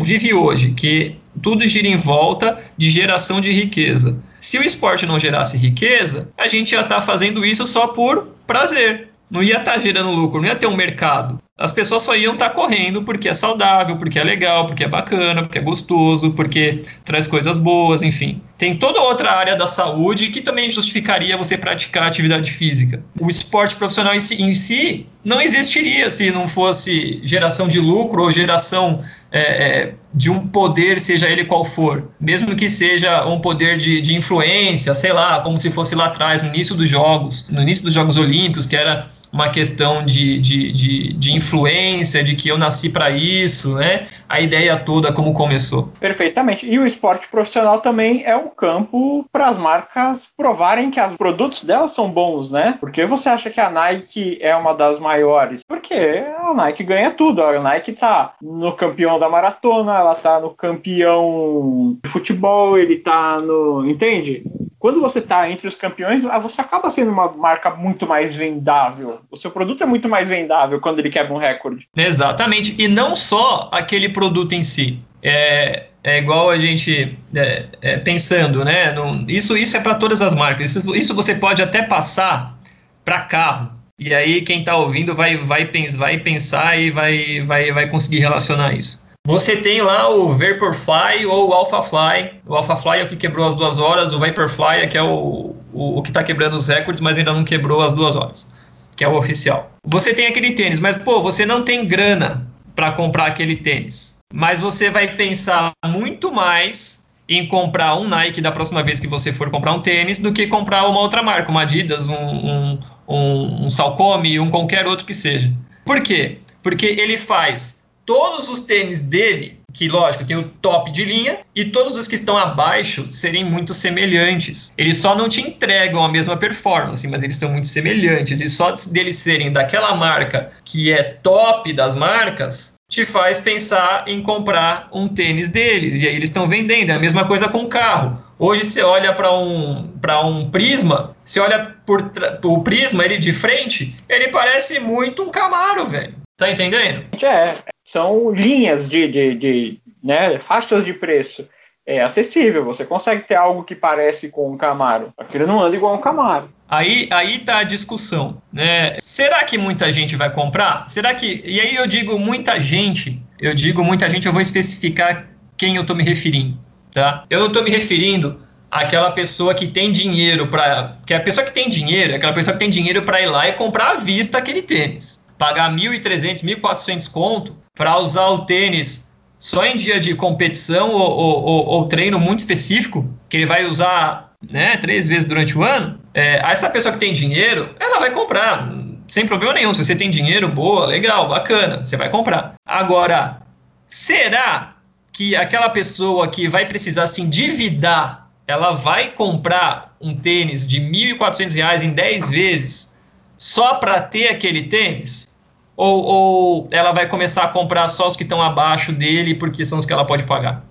[0.00, 1.14] vive hoje, que
[1.44, 4.18] tudo gira em volta de geração de riqueza.
[4.40, 8.28] Se o esporte não gerasse riqueza, a gente ia estar tá fazendo isso só por
[8.46, 9.10] prazer.
[9.30, 12.32] Não ia estar tá gerando lucro, não ia ter um mercado as pessoas só iam
[12.32, 16.32] estar tá correndo porque é saudável, porque é legal, porque é bacana, porque é gostoso,
[16.32, 18.42] porque traz coisas boas, enfim.
[18.58, 23.04] Tem toda outra área da saúde que também justificaria você praticar atividade física.
[23.20, 28.22] O esporte profissional em si, em si não existiria se não fosse geração de lucro
[28.22, 32.10] ou geração é, é, de um poder, seja ele qual for.
[32.20, 36.42] Mesmo que seja um poder de, de influência, sei lá, como se fosse lá atrás,
[36.42, 40.70] no início dos Jogos, no início dos Jogos Olímpicos, que era uma questão de, de,
[40.70, 44.06] de, de influência, de que eu nasci para isso, né?
[44.28, 45.90] A ideia toda como começou.
[45.98, 46.64] Perfeitamente.
[46.64, 51.64] E o esporte profissional também é um campo para as marcas provarem que os produtos
[51.64, 52.76] delas são bons, né?
[52.78, 55.62] Porque você acha que a Nike é uma das maiores?
[55.66, 57.42] Porque a Nike ganha tudo.
[57.42, 63.38] A Nike tá no campeão da maratona, ela tá no campeão de futebol, ele tá
[63.38, 63.84] no.
[63.84, 64.44] Entende?
[64.84, 69.20] Quando você está entre os campeões, ah, você acaba sendo uma marca muito mais vendável.
[69.30, 71.88] O seu produto é muito mais vendável quando ele quebra um recorde.
[71.96, 72.74] Exatamente.
[72.78, 75.02] E não só aquele produto em si.
[75.22, 78.92] É, é igual a gente é, é, pensando, né?
[78.92, 80.76] No, isso, isso é para todas as marcas.
[80.76, 82.54] Isso, isso você pode até passar
[83.02, 83.70] para carro.
[83.98, 85.66] E aí quem está ouvindo vai, vai,
[85.96, 89.02] vai pensar e vai, vai, vai conseguir relacionar isso.
[89.26, 92.42] Você tem lá o Vaporfly ou o AlphaFly.
[92.46, 95.56] O AlphaFly é o que quebrou as duas horas, o Vaporfly é que é o,
[95.72, 98.54] o, o que está quebrando os recordes, mas ainda não quebrou as duas horas,
[98.94, 99.70] que é o oficial.
[99.86, 104.18] Você tem aquele tênis, mas pô, você não tem grana para comprar aquele tênis.
[104.32, 109.32] Mas você vai pensar muito mais em comprar um Nike da próxima vez que você
[109.32, 113.64] for comprar um tênis do que comprar uma outra marca, uma Adidas, um, um, um,
[113.64, 115.50] um Salcome, um qualquer outro que seja.
[115.82, 116.40] Por quê?
[116.62, 121.64] Porque ele faz todos os tênis dele, que lógico tem o top de linha, e
[121.64, 124.72] todos os que estão abaixo serem muito semelhantes.
[124.78, 128.40] Eles só não te entregam a mesma performance, mas eles são muito semelhantes.
[128.40, 134.22] E só deles serem daquela marca que é top das marcas, te faz pensar em
[134.22, 136.00] comprar um tênis deles.
[136.00, 136.90] E aí eles estão vendendo.
[136.90, 138.22] É a mesma coisa com o carro.
[138.38, 139.90] Hoje você olha para um,
[140.24, 142.12] um Prisma, você olha por
[142.42, 146.14] o Prisma, ele de frente, ele parece muito um Camaro, velho.
[146.36, 147.04] Tá entendendo?
[147.22, 147.54] É,
[147.94, 151.48] são linhas de, de, de né, faixas de preço.
[151.86, 152.64] é acessível.
[152.64, 155.12] Você consegue ter algo que parece com um Camaro.
[155.16, 156.52] Aquele não anda igual um Camaro.
[156.68, 158.96] Aí, aí tá a discussão, né?
[158.98, 160.88] Será que muita gente vai comprar?
[160.88, 161.42] Será que.
[161.44, 165.82] E aí eu digo muita gente, eu digo muita gente, eu vou especificar quem eu
[165.82, 166.58] estou me referindo,
[166.90, 167.24] tá?
[167.30, 170.96] Eu não estou me referindo àquela pessoa que tem dinheiro para.
[171.06, 173.46] Que a pessoa que tem dinheiro, é aquela pessoa que tem dinheiro para ir lá
[173.46, 175.22] e comprar à vista aquele tênis.
[175.38, 181.66] Pagar 1.300, 1.400 conto para usar o tênis só em dia de competição ou, ou,
[181.66, 186.36] ou, treino muito específico, que ele vai usar né, três vezes durante o ano, é,
[186.50, 188.72] essa pessoa que tem dinheiro, ela vai comprar,
[189.06, 189.74] sem problema nenhum.
[189.74, 192.54] Se você tem dinheiro, boa, legal, bacana, você vai comprar.
[192.64, 193.42] Agora,
[193.86, 194.76] será
[195.12, 201.16] que aquela pessoa que vai precisar se endividar, ela vai comprar um tênis de R$
[201.18, 202.98] 1.400 em 10 vezes
[203.36, 205.33] só para ter aquele tênis?
[205.76, 209.78] Ou, ou ela vai começar a comprar só os que estão abaixo dele porque são
[209.78, 210.64] os que ela pode pagar?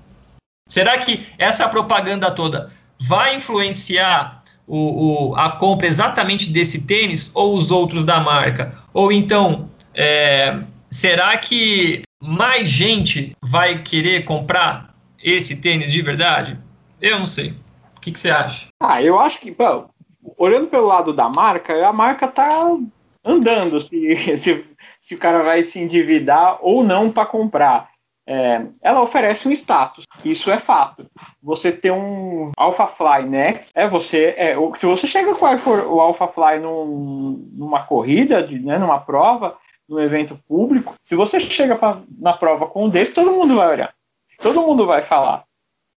[0.68, 7.56] Será que essa propaganda toda vai influenciar o, o, a compra exatamente desse tênis ou
[7.56, 8.78] os outros da marca?
[8.94, 10.58] Ou então, é,
[10.90, 16.58] será que mais gente vai querer comprar esse tênis de verdade?
[17.02, 17.54] Eu não sei.
[17.98, 18.68] O que, que você acha?
[18.82, 19.90] Ah, eu acho que, bom,
[20.38, 22.78] olhando pelo lado da marca, a marca tá
[23.26, 24.66] andando se, se,
[25.04, 27.90] se o cara vai se endividar ou não para comprar.
[28.26, 31.06] É, ela oferece um status, isso é fato.
[31.42, 36.26] Você ter um Alpha Fly Next, é você, é, se você chega com o Alpha
[36.30, 39.58] Fly num, numa corrida, de, né, numa prova,
[39.90, 43.72] num evento público, se você chega pra, na prova com um desse, todo mundo vai
[43.72, 43.94] olhar,
[44.42, 45.44] todo mundo vai falar.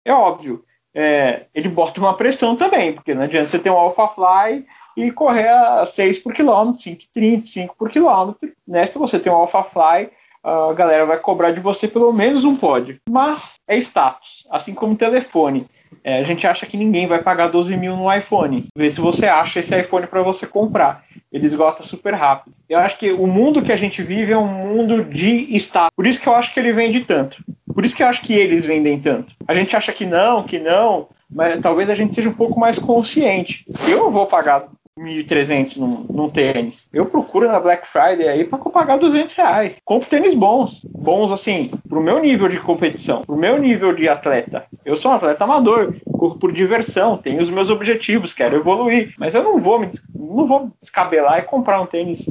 [0.06, 0.64] É óbvio,
[0.96, 5.12] é, ele bota uma pressão também, porque não adianta você ter um Alpha Fly e
[5.12, 8.52] correr a 6 por quilômetro, 5,30, 5 por quilômetro.
[8.68, 8.86] Né?
[8.86, 10.10] Se você tem um Alpha Fly,
[10.44, 13.00] a galera vai cobrar de você pelo menos um pódio.
[13.10, 15.66] Mas é status, assim como telefone.
[16.04, 18.66] É, a gente acha que ninguém vai pagar 12 mil no iPhone.
[18.76, 21.06] Vê se você acha esse iPhone para você comprar.
[21.32, 22.54] Ele esgota super rápido.
[22.68, 25.92] Eu acho que o mundo que a gente vive é um mundo de status.
[25.96, 27.44] Por isso que eu acho que ele vende tanto.
[27.74, 29.34] Por isso que eu acho que eles vendem tanto.
[29.48, 32.78] A gente acha que não, que não, mas talvez a gente seja um pouco mais
[32.78, 33.66] consciente.
[33.88, 34.68] Eu vou pagar
[35.00, 36.88] 1.300 num, tênis.
[36.94, 39.78] Eu procuro na Black Friday aí para pagar 200 reais.
[39.84, 40.82] Compro tênis bons.
[40.86, 44.66] Bons, assim, pro meu nível de competição, pro meu nível de atleta.
[44.86, 49.14] Eu sou um atleta amador, corro por diversão, tenho os meus objetivos, quero evoluir.
[49.18, 52.28] Mas eu não vou me não vou descabelar e comprar um tênis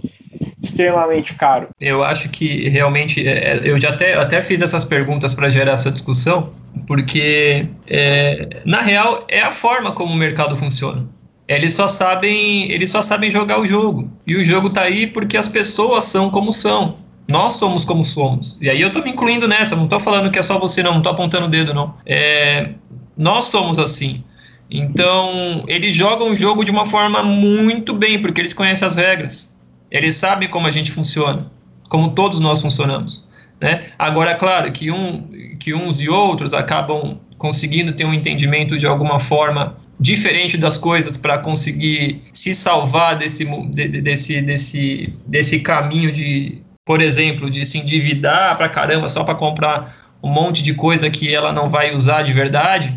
[0.62, 1.68] extremamente caro.
[1.80, 5.72] Eu acho que realmente é, é eu já até, até fiz essas perguntas para gerar
[5.72, 6.50] essa discussão,
[6.86, 11.06] porque é, na real é a forma como o mercado funciona.
[11.48, 14.10] Eles só sabem, eles só sabem jogar o jogo.
[14.26, 16.96] E o jogo tá aí porque as pessoas são como são.
[17.28, 18.58] Nós somos como somos.
[18.60, 20.94] E aí eu tô me incluindo nessa, não tô falando que é só você não,
[20.94, 21.94] não tô apontando o dedo não.
[22.06, 22.70] É,
[23.16, 24.22] nós somos assim.
[24.70, 29.58] Então, eles jogam o jogo de uma forma muito bem, porque eles conhecem as regras.
[29.90, 31.50] Eles sabem como a gente funciona,
[31.90, 33.26] como todos nós funcionamos.
[33.60, 33.84] Né?
[33.98, 35.28] Agora, claro que, um,
[35.60, 41.16] que uns e outros acabam conseguindo ter um entendimento de alguma forma diferente das coisas
[41.16, 47.78] para conseguir se salvar desse, de, desse, desse, desse caminho de, por exemplo, de se
[47.78, 52.22] endividar para caramba só para comprar um monte de coisa que ela não vai usar
[52.22, 52.96] de verdade,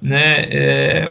[0.00, 0.44] né?
[0.50, 1.10] É,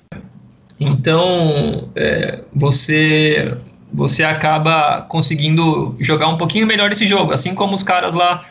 [0.79, 3.51] então é, você
[3.91, 8.45] você acaba conseguindo jogar um pouquinho melhor esse jogo, assim como os caras lá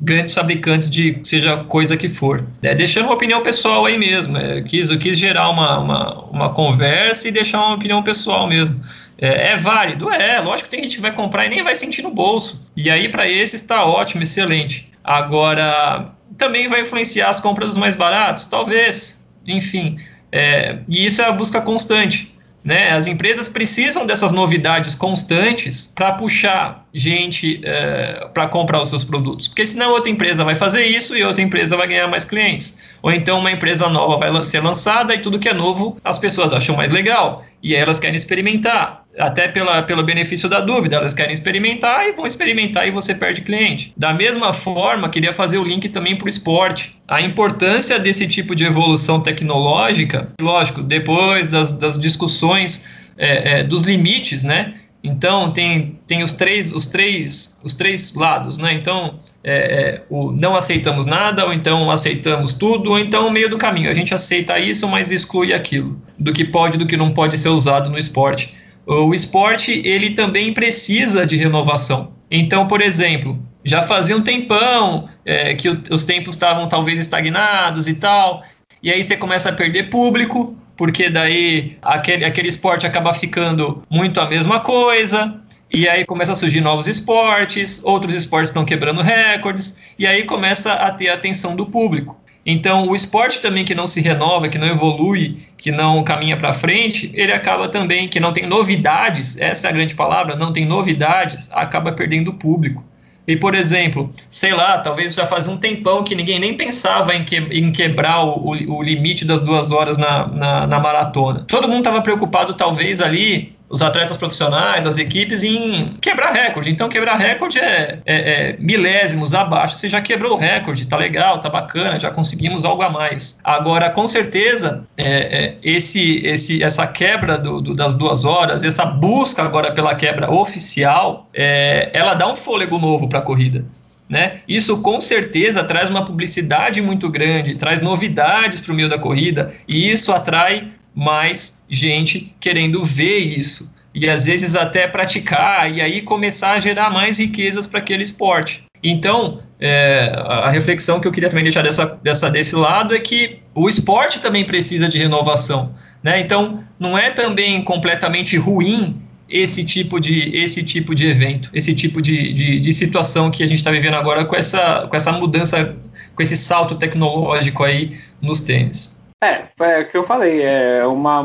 [0.00, 2.44] grandes fabricantes de seja coisa que for.
[2.62, 4.36] É, deixando uma opinião pessoal aí mesmo.
[4.36, 8.80] É, quis, eu quis gerar uma, uma, uma conversa e deixar uma opinião pessoal mesmo.
[9.18, 10.10] É, é, válido?
[10.10, 12.62] É, lógico que tem gente que vai comprar e nem vai sentir no bolso.
[12.76, 14.92] E aí, para esse, está ótimo, excelente.
[15.02, 18.46] Agora, também vai influenciar as compras dos mais baratos?
[18.46, 19.24] Talvez.
[19.46, 19.98] Enfim.
[20.30, 22.35] É, e isso é a busca constante.
[22.66, 22.90] Né?
[22.90, 29.46] As empresas precisam dessas novidades constantes para puxar gente é, para comprar os seus produtos,
[29.46, 32.80] porque senão outra empresa vai fazer isso e outra empresa vai ganhar mais clientes.
[33.02, 36.52] Ou então uma empresa nova vai ser lançada e tudo que é novo as pessoas
[36.52, 41.32] acham mais legal e elas querem experimentar até pela, pelo benefício da dúvida, elas querem
[41.32, 43.92] experimentar e vão experimentar e você perde cliente.
[43.96, 46.96] Da mesma forma, queria fazer o link também para o esporte.
[47.08, 53.82] A importância desse tipo de evolução tecnológica, lógico, depois das, das discussões é, é, dos
[53.82, 54.74] limites, né?
[55.02, 58.74] Então tem, tem os três os três os três lados, né?
[58.74, 63.48] Então é, é, o não aceitamos nada, ou então aceitamos tudo, ou então o meio
[63.48, 63.88] do caminho.
[63.88, 67.48] A gente aceita isso, mas exclui aquilo do que pode, do que não pode ser
[67.48, 68.52] usado no esporte
[68.86, 72.12] o esporte ele também precisa de renovação.
[72.30, 77.94] Então, por exemplo, já fazia um tempão é, que os tempos estavam talvez estagnados e
[77.94, 78.42] tal,
[78.80, 84.20] e aí você começa a perder público, porque daí aquele, aquele esporte acaba ficando muito
[84.20, 85.40] a mesma coisa,
[85.72, 90.72] e aí começa a surgir novos esportes, outros esportes estão quebrando recordes, e aí começa
[90.72, 92.16] a ter a atenção do público.
[92.44, 96.52] Então, o esporte também que não se renova, que não evolui, que não caminha para
[96.52, 100.64] frente, ele acaba também, que não tem novidades, essa é a grande palavra, não tem
[100.64, 102.84] novidades, acaba perdendo público.
[103.26, 107.24] E, por exemplo, sei lá, talvez já fazia um tempão que ninguém nem pensava em,
[107.24, 111.44] que, em quebrar o, o, o, limite das duas horas na, na, na maratona.
[111.48, 116.70] Todo mundo estava preocupado, talvez, ali os atletas profissionais, as equipes, em quebrar recorde.
[116.70, 119.76] Então, quebrar recorde é, é, é, milésimos abaixo.
[119.76, 123.40] Você já quebrou o recorde, tá legal, tá bacana, já conseguimos algo a mais.
[123.42, 128.84] Agora, com certeza, é, é esse, esse, essa quebra do, do, das duas horas, essa
[128.84, 133.64] busca agora pela quebra oficial, é, ela dá um fôlego novo para a corrida.
[134.08, 134.40] Né?
[134.46, 139.52] Isso com certeza traz uma publicidade muito grande, traz novidades para o meio da corrida
[139.66, 146.00] e isso atrai mais gente querendo ver isso e às vezes até praticar e aí
[146.00, 148.64] começar a gerar mais riquezas para aquele esporte.
[148.82, 153.40] Então, é, a reflexão que eu queria também deixar dessa, dessa, desse lado é que
[153.54, 155.74] o esporte também precisa de renovação.
[156.02, 156.20] Né?
[156.20, 162.00] Então, não é também completamente ruim esse tipo de, esse tipo de evento, esse tipo
[162.00, 165.76] de, de, de situação que a gente está vivendo agora com essa, com essa mudança,
[166.14, 168.95] com esse salto tecnológico aí nos tênis.
[169.22, 171.24] É, é o que eu falei, é uma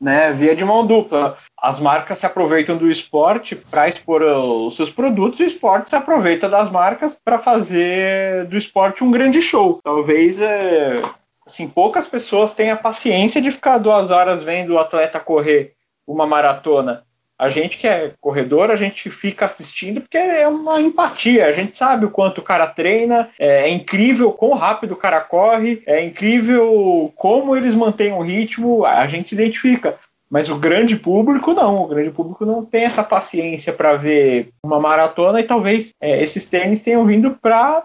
[0.00, 1.36] né, via de mão dupla.
[1.60, 5.96] As marcas se aproveitam do esporte para expor os seus produtos e o esporte se
[5.96, 9.78] aproveita das marcas para fazer do esporte um grande show.
[9.84, 11.02] Talvez é,
[11.46, 15.74] assim, poucas pessoas tenham a paciência de ficar duas horas vendo o atleta correr
[16.06, 17.04] uma maratona
[17.40, 21.46] a gente que é corredor, a gente fica assistindo porque é uma empatia.
[21.46, 25.22] A gente sabe o quanto o cara treina, é, é incrível quão rápido o cara
[25.22, 29.98] corre, é incrível como eles mantêm o ritmo, a gente se identifica.
[30.30, 34.78] Mas o grande público não, o grande público não tem essa paciência para ver uma
[34.78, 37.84] maratona e talvez é, esses tênis tenham vindo para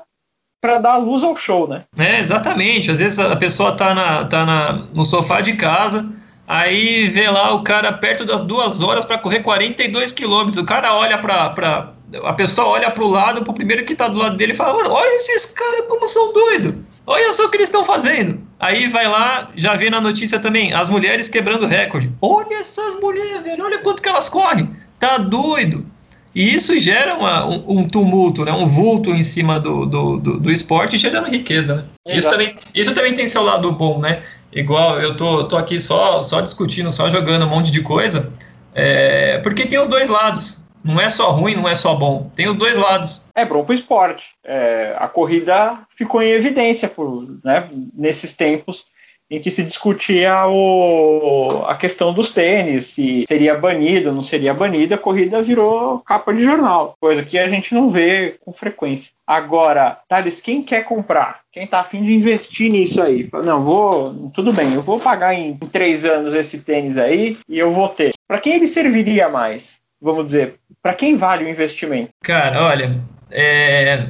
[0.62, 1.84] para dar luz ao show, né?
[1.96, 2.90] É, exatamente.
[2.90, 6.12] Às vezes a pessoa tá, na, tá na, no sofá de casa,
[6.48, 10.58] Aí vê lá o cara perto das duas horas para correr 42 quilômetros.
[10.58, 11.94] O cara olha para.
[12.24, 14.56] A pessoa olha para o lado, para o primeiro que está do lado dele e
[14.56, 16.76] fala: Mano, olha esses caras como são doidos.
[17.08, 18.40] Olha só o que eles estão fazendo.
[18.60, 22.12] Aí vai lá, já vê na notícia também: as mulheres quebrando recorde.
[22.22, 24.70] Olha essas mulheres, velho, olha quanto que elas correm.
[25.00, 25.86] Tá doido.
[26.34, 28.52] E isso gera uma, um, um, tumulto, né?
[28.52, 31.88] um vulto em cima do, do, do, do esporte, gerando riqueza.
[32.06, 32.18] Né?
[32.18, 34.22] Isso, também, isso também tem seu lado bom, né?
[34.56, 38.32] Igual eu tô, tô aqui só, só discutindo, só jogando um monte de coisa,
[38.74, 40.64] é, porque tem os dois lados.
[40.84, 42.30] Não é só ruim, não é só bom.
[42.36, 43.26] Tem os dois lados.
[43.34, 44.36] É bom para o esporte.
[44.44, 48.86] É, a corrida ficou em evidência por, né, nesses tempos
[49.30, 54.94] em que se discutia o, a questão dos tênis, se seria banido não seria banido,
[54.94, 59.12] a corrida virou capa de jornal, coisa que a gente não vê com frequência.
[59.26, 61.40] Agora, Thales, quem quer comprar?
[61.52, 63.28] Quem tá afim de investir nisso aí?
[63.44, 64.32] Não, vou.
[64.34, 67.90] Tudo bem, eu vou pagar em, em três anos esse tênis aí e eu vou
[67.90, 68.12] ter.
[68.28, 69.80] Para quem ele serviria mais?
[70.00, 72.10] Vamos dizer, para quem vale o investimento?
[72.22, 72.98] Cara, olha,
[73.32, 74.08] é...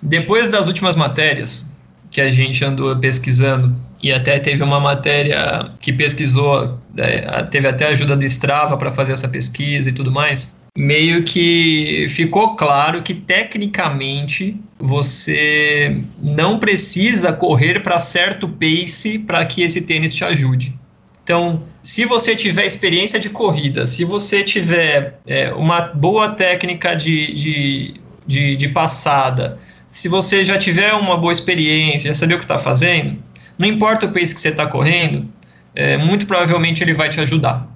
[0.00, 1.71] depois das últimas matérias
[2.12, 7.86] que a gente andou pesquisando e até teve uma matéria que pesquisou, é, teve até
[7.86, 10.60] ajuda do Strava para fazer essa pesquisa e tudo mais.
[10.76, 19.62] Meio que ficou claro que tecnicamente você não precisa correr para certo pace para que
[19.62, 20.74] esse tênis te ajude.
[21.22, 27.32] Então, se você tiver experiência de corrida, se você tiver é, uma boa técnica de,
[27.34, 27.94] de,
[28.26, 29.58] de, de passada,
[29.92, 33.22] se você já tiver uma boa experiência, já saber o que está fazendo,
[33.58, 35.28] não importa o pace que você está correndo,
[35.74, 37.68] é, muito provavelmente ele vai te ajudar.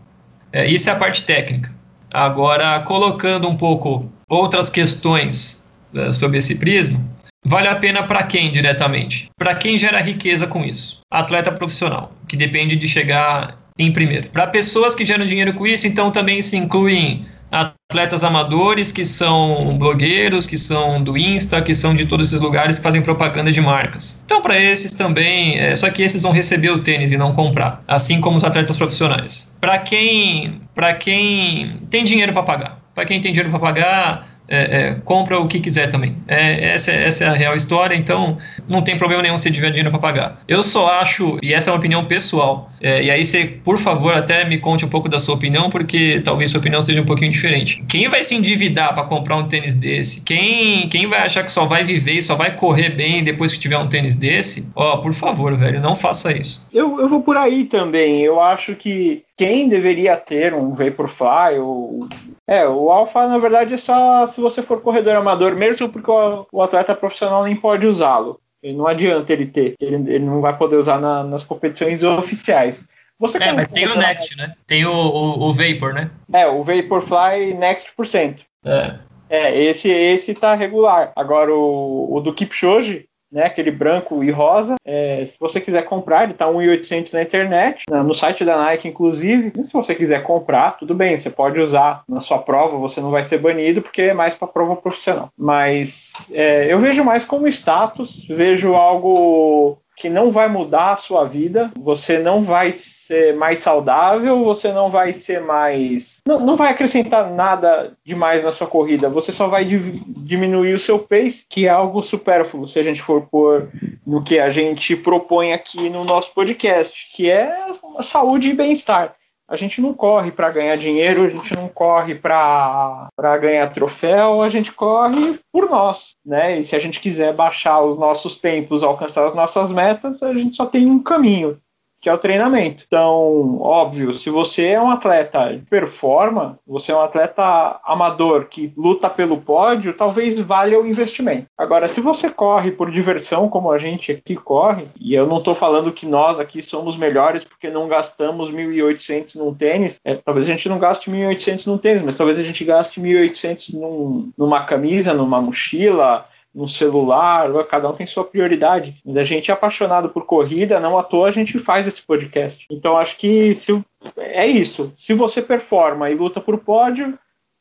[0.52, 1.70] É, isso é a parte técnica.
[2.10, 6.98] Agora, colocando um pouco outras questões é, sobre esse prisma,
[7.44, 9.28] vale a pena para quem diretamente?
[9.38, 11.00] Para quem gera riqueza com isso?
[11.10, 14.30] Atleta profissional, que depende de chegar em primeiro.
[14.30, 19.76] Para pessoas que geram dinheiro com isso, então também se incluem atletas amadores que são
[19.78, 23.60] blogueiros, que são do Insta, que são de todos esses lugares que fazem propaganda de
[23.60, 24.22] marcas.
[24.24, 27.82] Então, para esses também, é, só que esses vão receber o tênis e não comprar,
[27.86, 29.54] assim como os atletas profissionais.
[29.60, 34.58] Para quem, para quem tem dinheiro para pagar, para quem tem dinheiro para pagar, é,
[34.58, 36.16] é, compra o que quiser também.
[36.28, 38.38] É, essa, essa, é a real história, então
[38.68, 40.42] não tem problema nenhum se tiver dinheiro para pagar.
[40.46, 44.14] Eu só acho, e essa é uma opinião pessoal, é, e aí você, por favor,
[44.14, 47.32] até me conte um pouco da sua opinião, porque talvez sua opinião seja um pouquinho
[47.32, 47.82] diferente.
[47.88, 50.22] Quem vai se endividar para comprar um tênis desse?
[50.22, 53.58] Quem, quem vai achar que só vai viver e só vai correr bem depois que
[53.58, 54.70] tiver um tênis desse?
[54.74, 56.66] Ó, oh, por favor, velho, não faça isso.
[56.72, 58.22] Eu, eu vou por aí também.
[58.22, 62.08] Eu acho que quem deveria ter um Vaporfly ou
[62.46, 66.46] é, o Alpha na verdade é só se você for corredor amador mesmo porque o,
[66.50, 68.40] o atleta profissional nem pode usá-lo.
[68.62, 72.88] Não adianta ele ter, ele, ele não vai poder usar na, nas competições oficiais.
[73.18, 74.54] Você é, mas tem o Next, né?
[74.66, 76.10] Tem o, o, o, Vapor, né?
[76.32, 78.42] É, o Vaporfly Next por cento.
[78.64, 78.98] É.
[79.28, 81.12] É, esse, esse tá regular.
[81.16, 84.76] Agora o, o do Kipchoge, né, aquele branco e rosa.
[84.84, 89.52] É, se você quiser comprar, ele está 1.800 na internet, no site da Nike, inclusive.
[89.58, 93.10] E se você quiser comprar, tudo bem, você pode usar na sua prova, você não
[93.10, 95.30] vai ser banido, porque é mais para prova profissional.
[95.36, 101.24] Mas é, eu vejo mais como status, vejo algo que não vai mudar a sua
[101.24, 106.18] vida, você não vai ser mais saudável, você não vai ser mais.
[106.26, 110.98] Não, não vai acrescentar nada demais na sua corrida, você só vai diminuir o seu
[110.98, 113.68] pace, que é algo supérfluo, se a gente for por
[114.06, 117.56] no que a gente propõe aqui no nosso podcast, que é
[118.02, 119.14] saúde e bem-estar.
[119.48, 123.08] A gente não corre para ganhar dinheiro, a gente não corre para
[123.40, 126.58] ganhar troféu, a gente corre por nós, né?
[126.58, 130.56] E se a gente quiser baixar os nossos tempos, alcançar as nossas metas, a gente
[130.56, 131.56] só tem um caminho,
[132.00, 132.84] que é o treinamento.
[132.86, 138.72] Então, óbvio, se você é um atleta de performa, você é um atleta amador que
[138.76, 141.46] luta pelo pódio, talvez valha o investimento.
[141.56, 145.54] Agora, se você corre por diversão, como a gente aqui corre, e eu não estou
[145.54, 150.50] falando que nós aqui somos melhores porque não gastamos 1.800 num tênis, é, talvez a
[150.52, 155.14] gente não gaste 1.800 num tênis, mas talvez a gente gaste 1.800 num, numa camisa,
[155.14, 156.26] numa mochila,
[156.56, 158.96] no celular, cada um tem sua prioridade.
[159.04, 162.66] Mas a gente é apaixonado por corrida, não à toa a gente faz esse podcast.
[162.70, 163.78] Então acho que se,
[164.16, 164.90] é isso.
[164.96, 167.18] Se você performa e luta por pódio,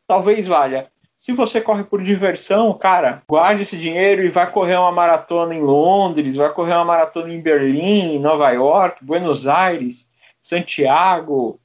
[0.08, 0.88] talvez valha.
[1.18, 5.62] Se você corre por diversão, cara, guarde esse dinheiro e vai correr uma maratona em
[5.62, 10.08] Londres, vai correr uma maratona em Berlim, Nova York, Buenos Aires,
[10.40, 11.60] Santiago.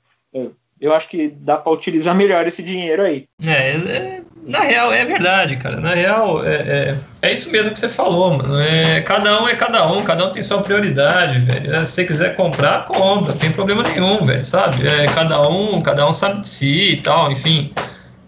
[0.80, 3.28] Eu acho que dá para utilizar melhor esse dinheiro aí.
[3.46, 5.80] É, é na real, é verdade, cara.
[5.80, 8.58] Na real, é, é, é, isso mesmo que você falou, mano.
[8.58, 11.74] É, cada um é cada um, cada um tem sua prioridade, velho.
[11.74, 14.86] É, se você quiser comprar, compra, não tem problema nenhum, velho, sabe?
[14.86, 17.72] É, cada um, cada um sabe de si e tal, enfim.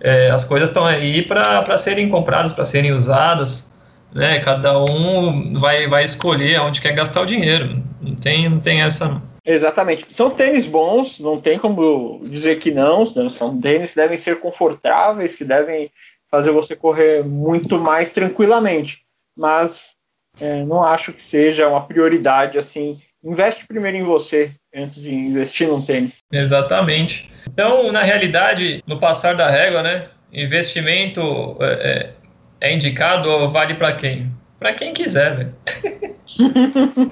[0.01, 3.73] É, as coisas estão aí para serem compradas, para serem usadas,
[4.15, 4.41] né?
[4.41, 7.83] Cada um vai, vai escolher onde quer gastar o dinheiro.
[8.01, 9.21] Não tem, não tem essa.
[9.45, 10.07] Exatamente.
[10.09, 13.05] São tênis bons, não tem como dizer que não.
[13.31, 15.91] São tênis que devem ser confortáveis, que devem
[16.31, 19.03] fazer você correr muito mais tranquilamente.
[19.37, 19.97] Mas
[20.41, 23.01] é, não acho que seja uma prioridade assim.
[23.23, 26.19] Investe primeiro em você antes de investir num tênis.
[26.33, 27.31] Exatamente.
[27.49, 30.09] Então, na realidade, no passar da régua, né?
[30.33, 32.15] Investimento é,
[32.61, 34.33] é, é indicado vale para quem?
[34.59, 35.55] Para quem quiser, velho.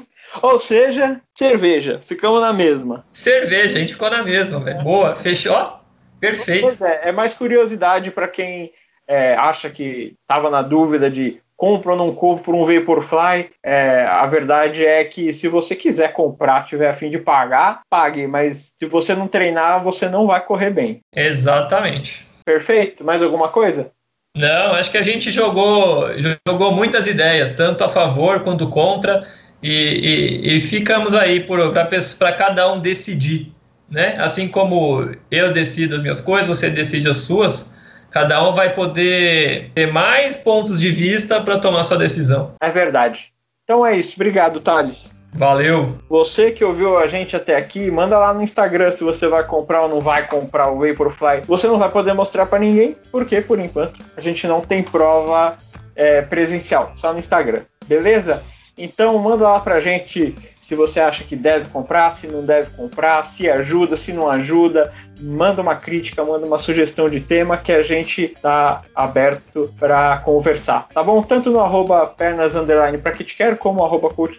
[0.43, 2.01] Ou seja, cerveja.
[2.05, 3.05] Ficamos na mesma.
[3.12, 4.83] Cerveja, a gente ficou na mesma, velho.
[4.83, 5.81] Boa, fechou?
[6.20, 6.62] Perfeito.
[6.62, 8.72] Pois é, é mais curiosidade para quem
[9.09, 13.51] é, acha que estava na dúvida de compra ou não compra um Vaporfly.
[13.62, 18.26] É, a verdade é que se você quiser comprar, tiver a fim de pagar, pague.
[18.26, 21.01] Mas se você não treinar, você não vai correr bem.
[21.14, 22.24] Exatamente.
[22.45, 23.05] Perfeito.
[23.05, 23.91] Mais alguma coisa?
[24.37, 26.07] Não, acho que a gente jogou,
[26.47, 29.26] jogou muitas ideias, tanto a favor quanto contra,
[29.62, 33.52] e, e, e ficamos aí para cada um decidir.
[33.90, 34.16] Né?
[34.18, 37.76] Assim como eu decido as minhas coisas, você decide as suas,
[38.11, 42.54] Cada um vai poder ter mais pontos de vista para tomar sua decisão.
[42.61, 43.32] É verdade.
[43.62, 44.14] Então é isso.
[44.16, 45.12] Obrigado, Thales.
[45.32, 45.96] Valeu.
[46.08, 49.82] Você que ouviu a gente até aqui, manda lá no Instagram se você vai comprar
[49.82, 51.42] ou não vai comprar o Vaporfly.
[51.46, 55.56] Você não vai poder mostrar para ninguém, porque por enquanto a gente não tem prova
[55.94, 57.62] é, presencial, só no Instagram.
[57.86, 58.42] Beleza?
[58.76, 60.34] Então manda lá pra gente
[60.70, 64.92] se você acha que deve comprar, se não deve comprar, se ajuda, se não ajuda,
[65.20, 70.86] manda uma crítica, manda uma sugestão de tema que a gente tá aberto para conversar,
[70.94, 71.22] tá bom?
[71.22, 74.38] Tanto no arroba pernas underline pra que te quero, como arroba coach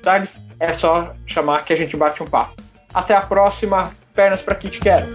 [0.57, 2.61] é só chamar que a gente bate um papo.
[2.93, 5.07] Até a próxima, pernas pra que te quero.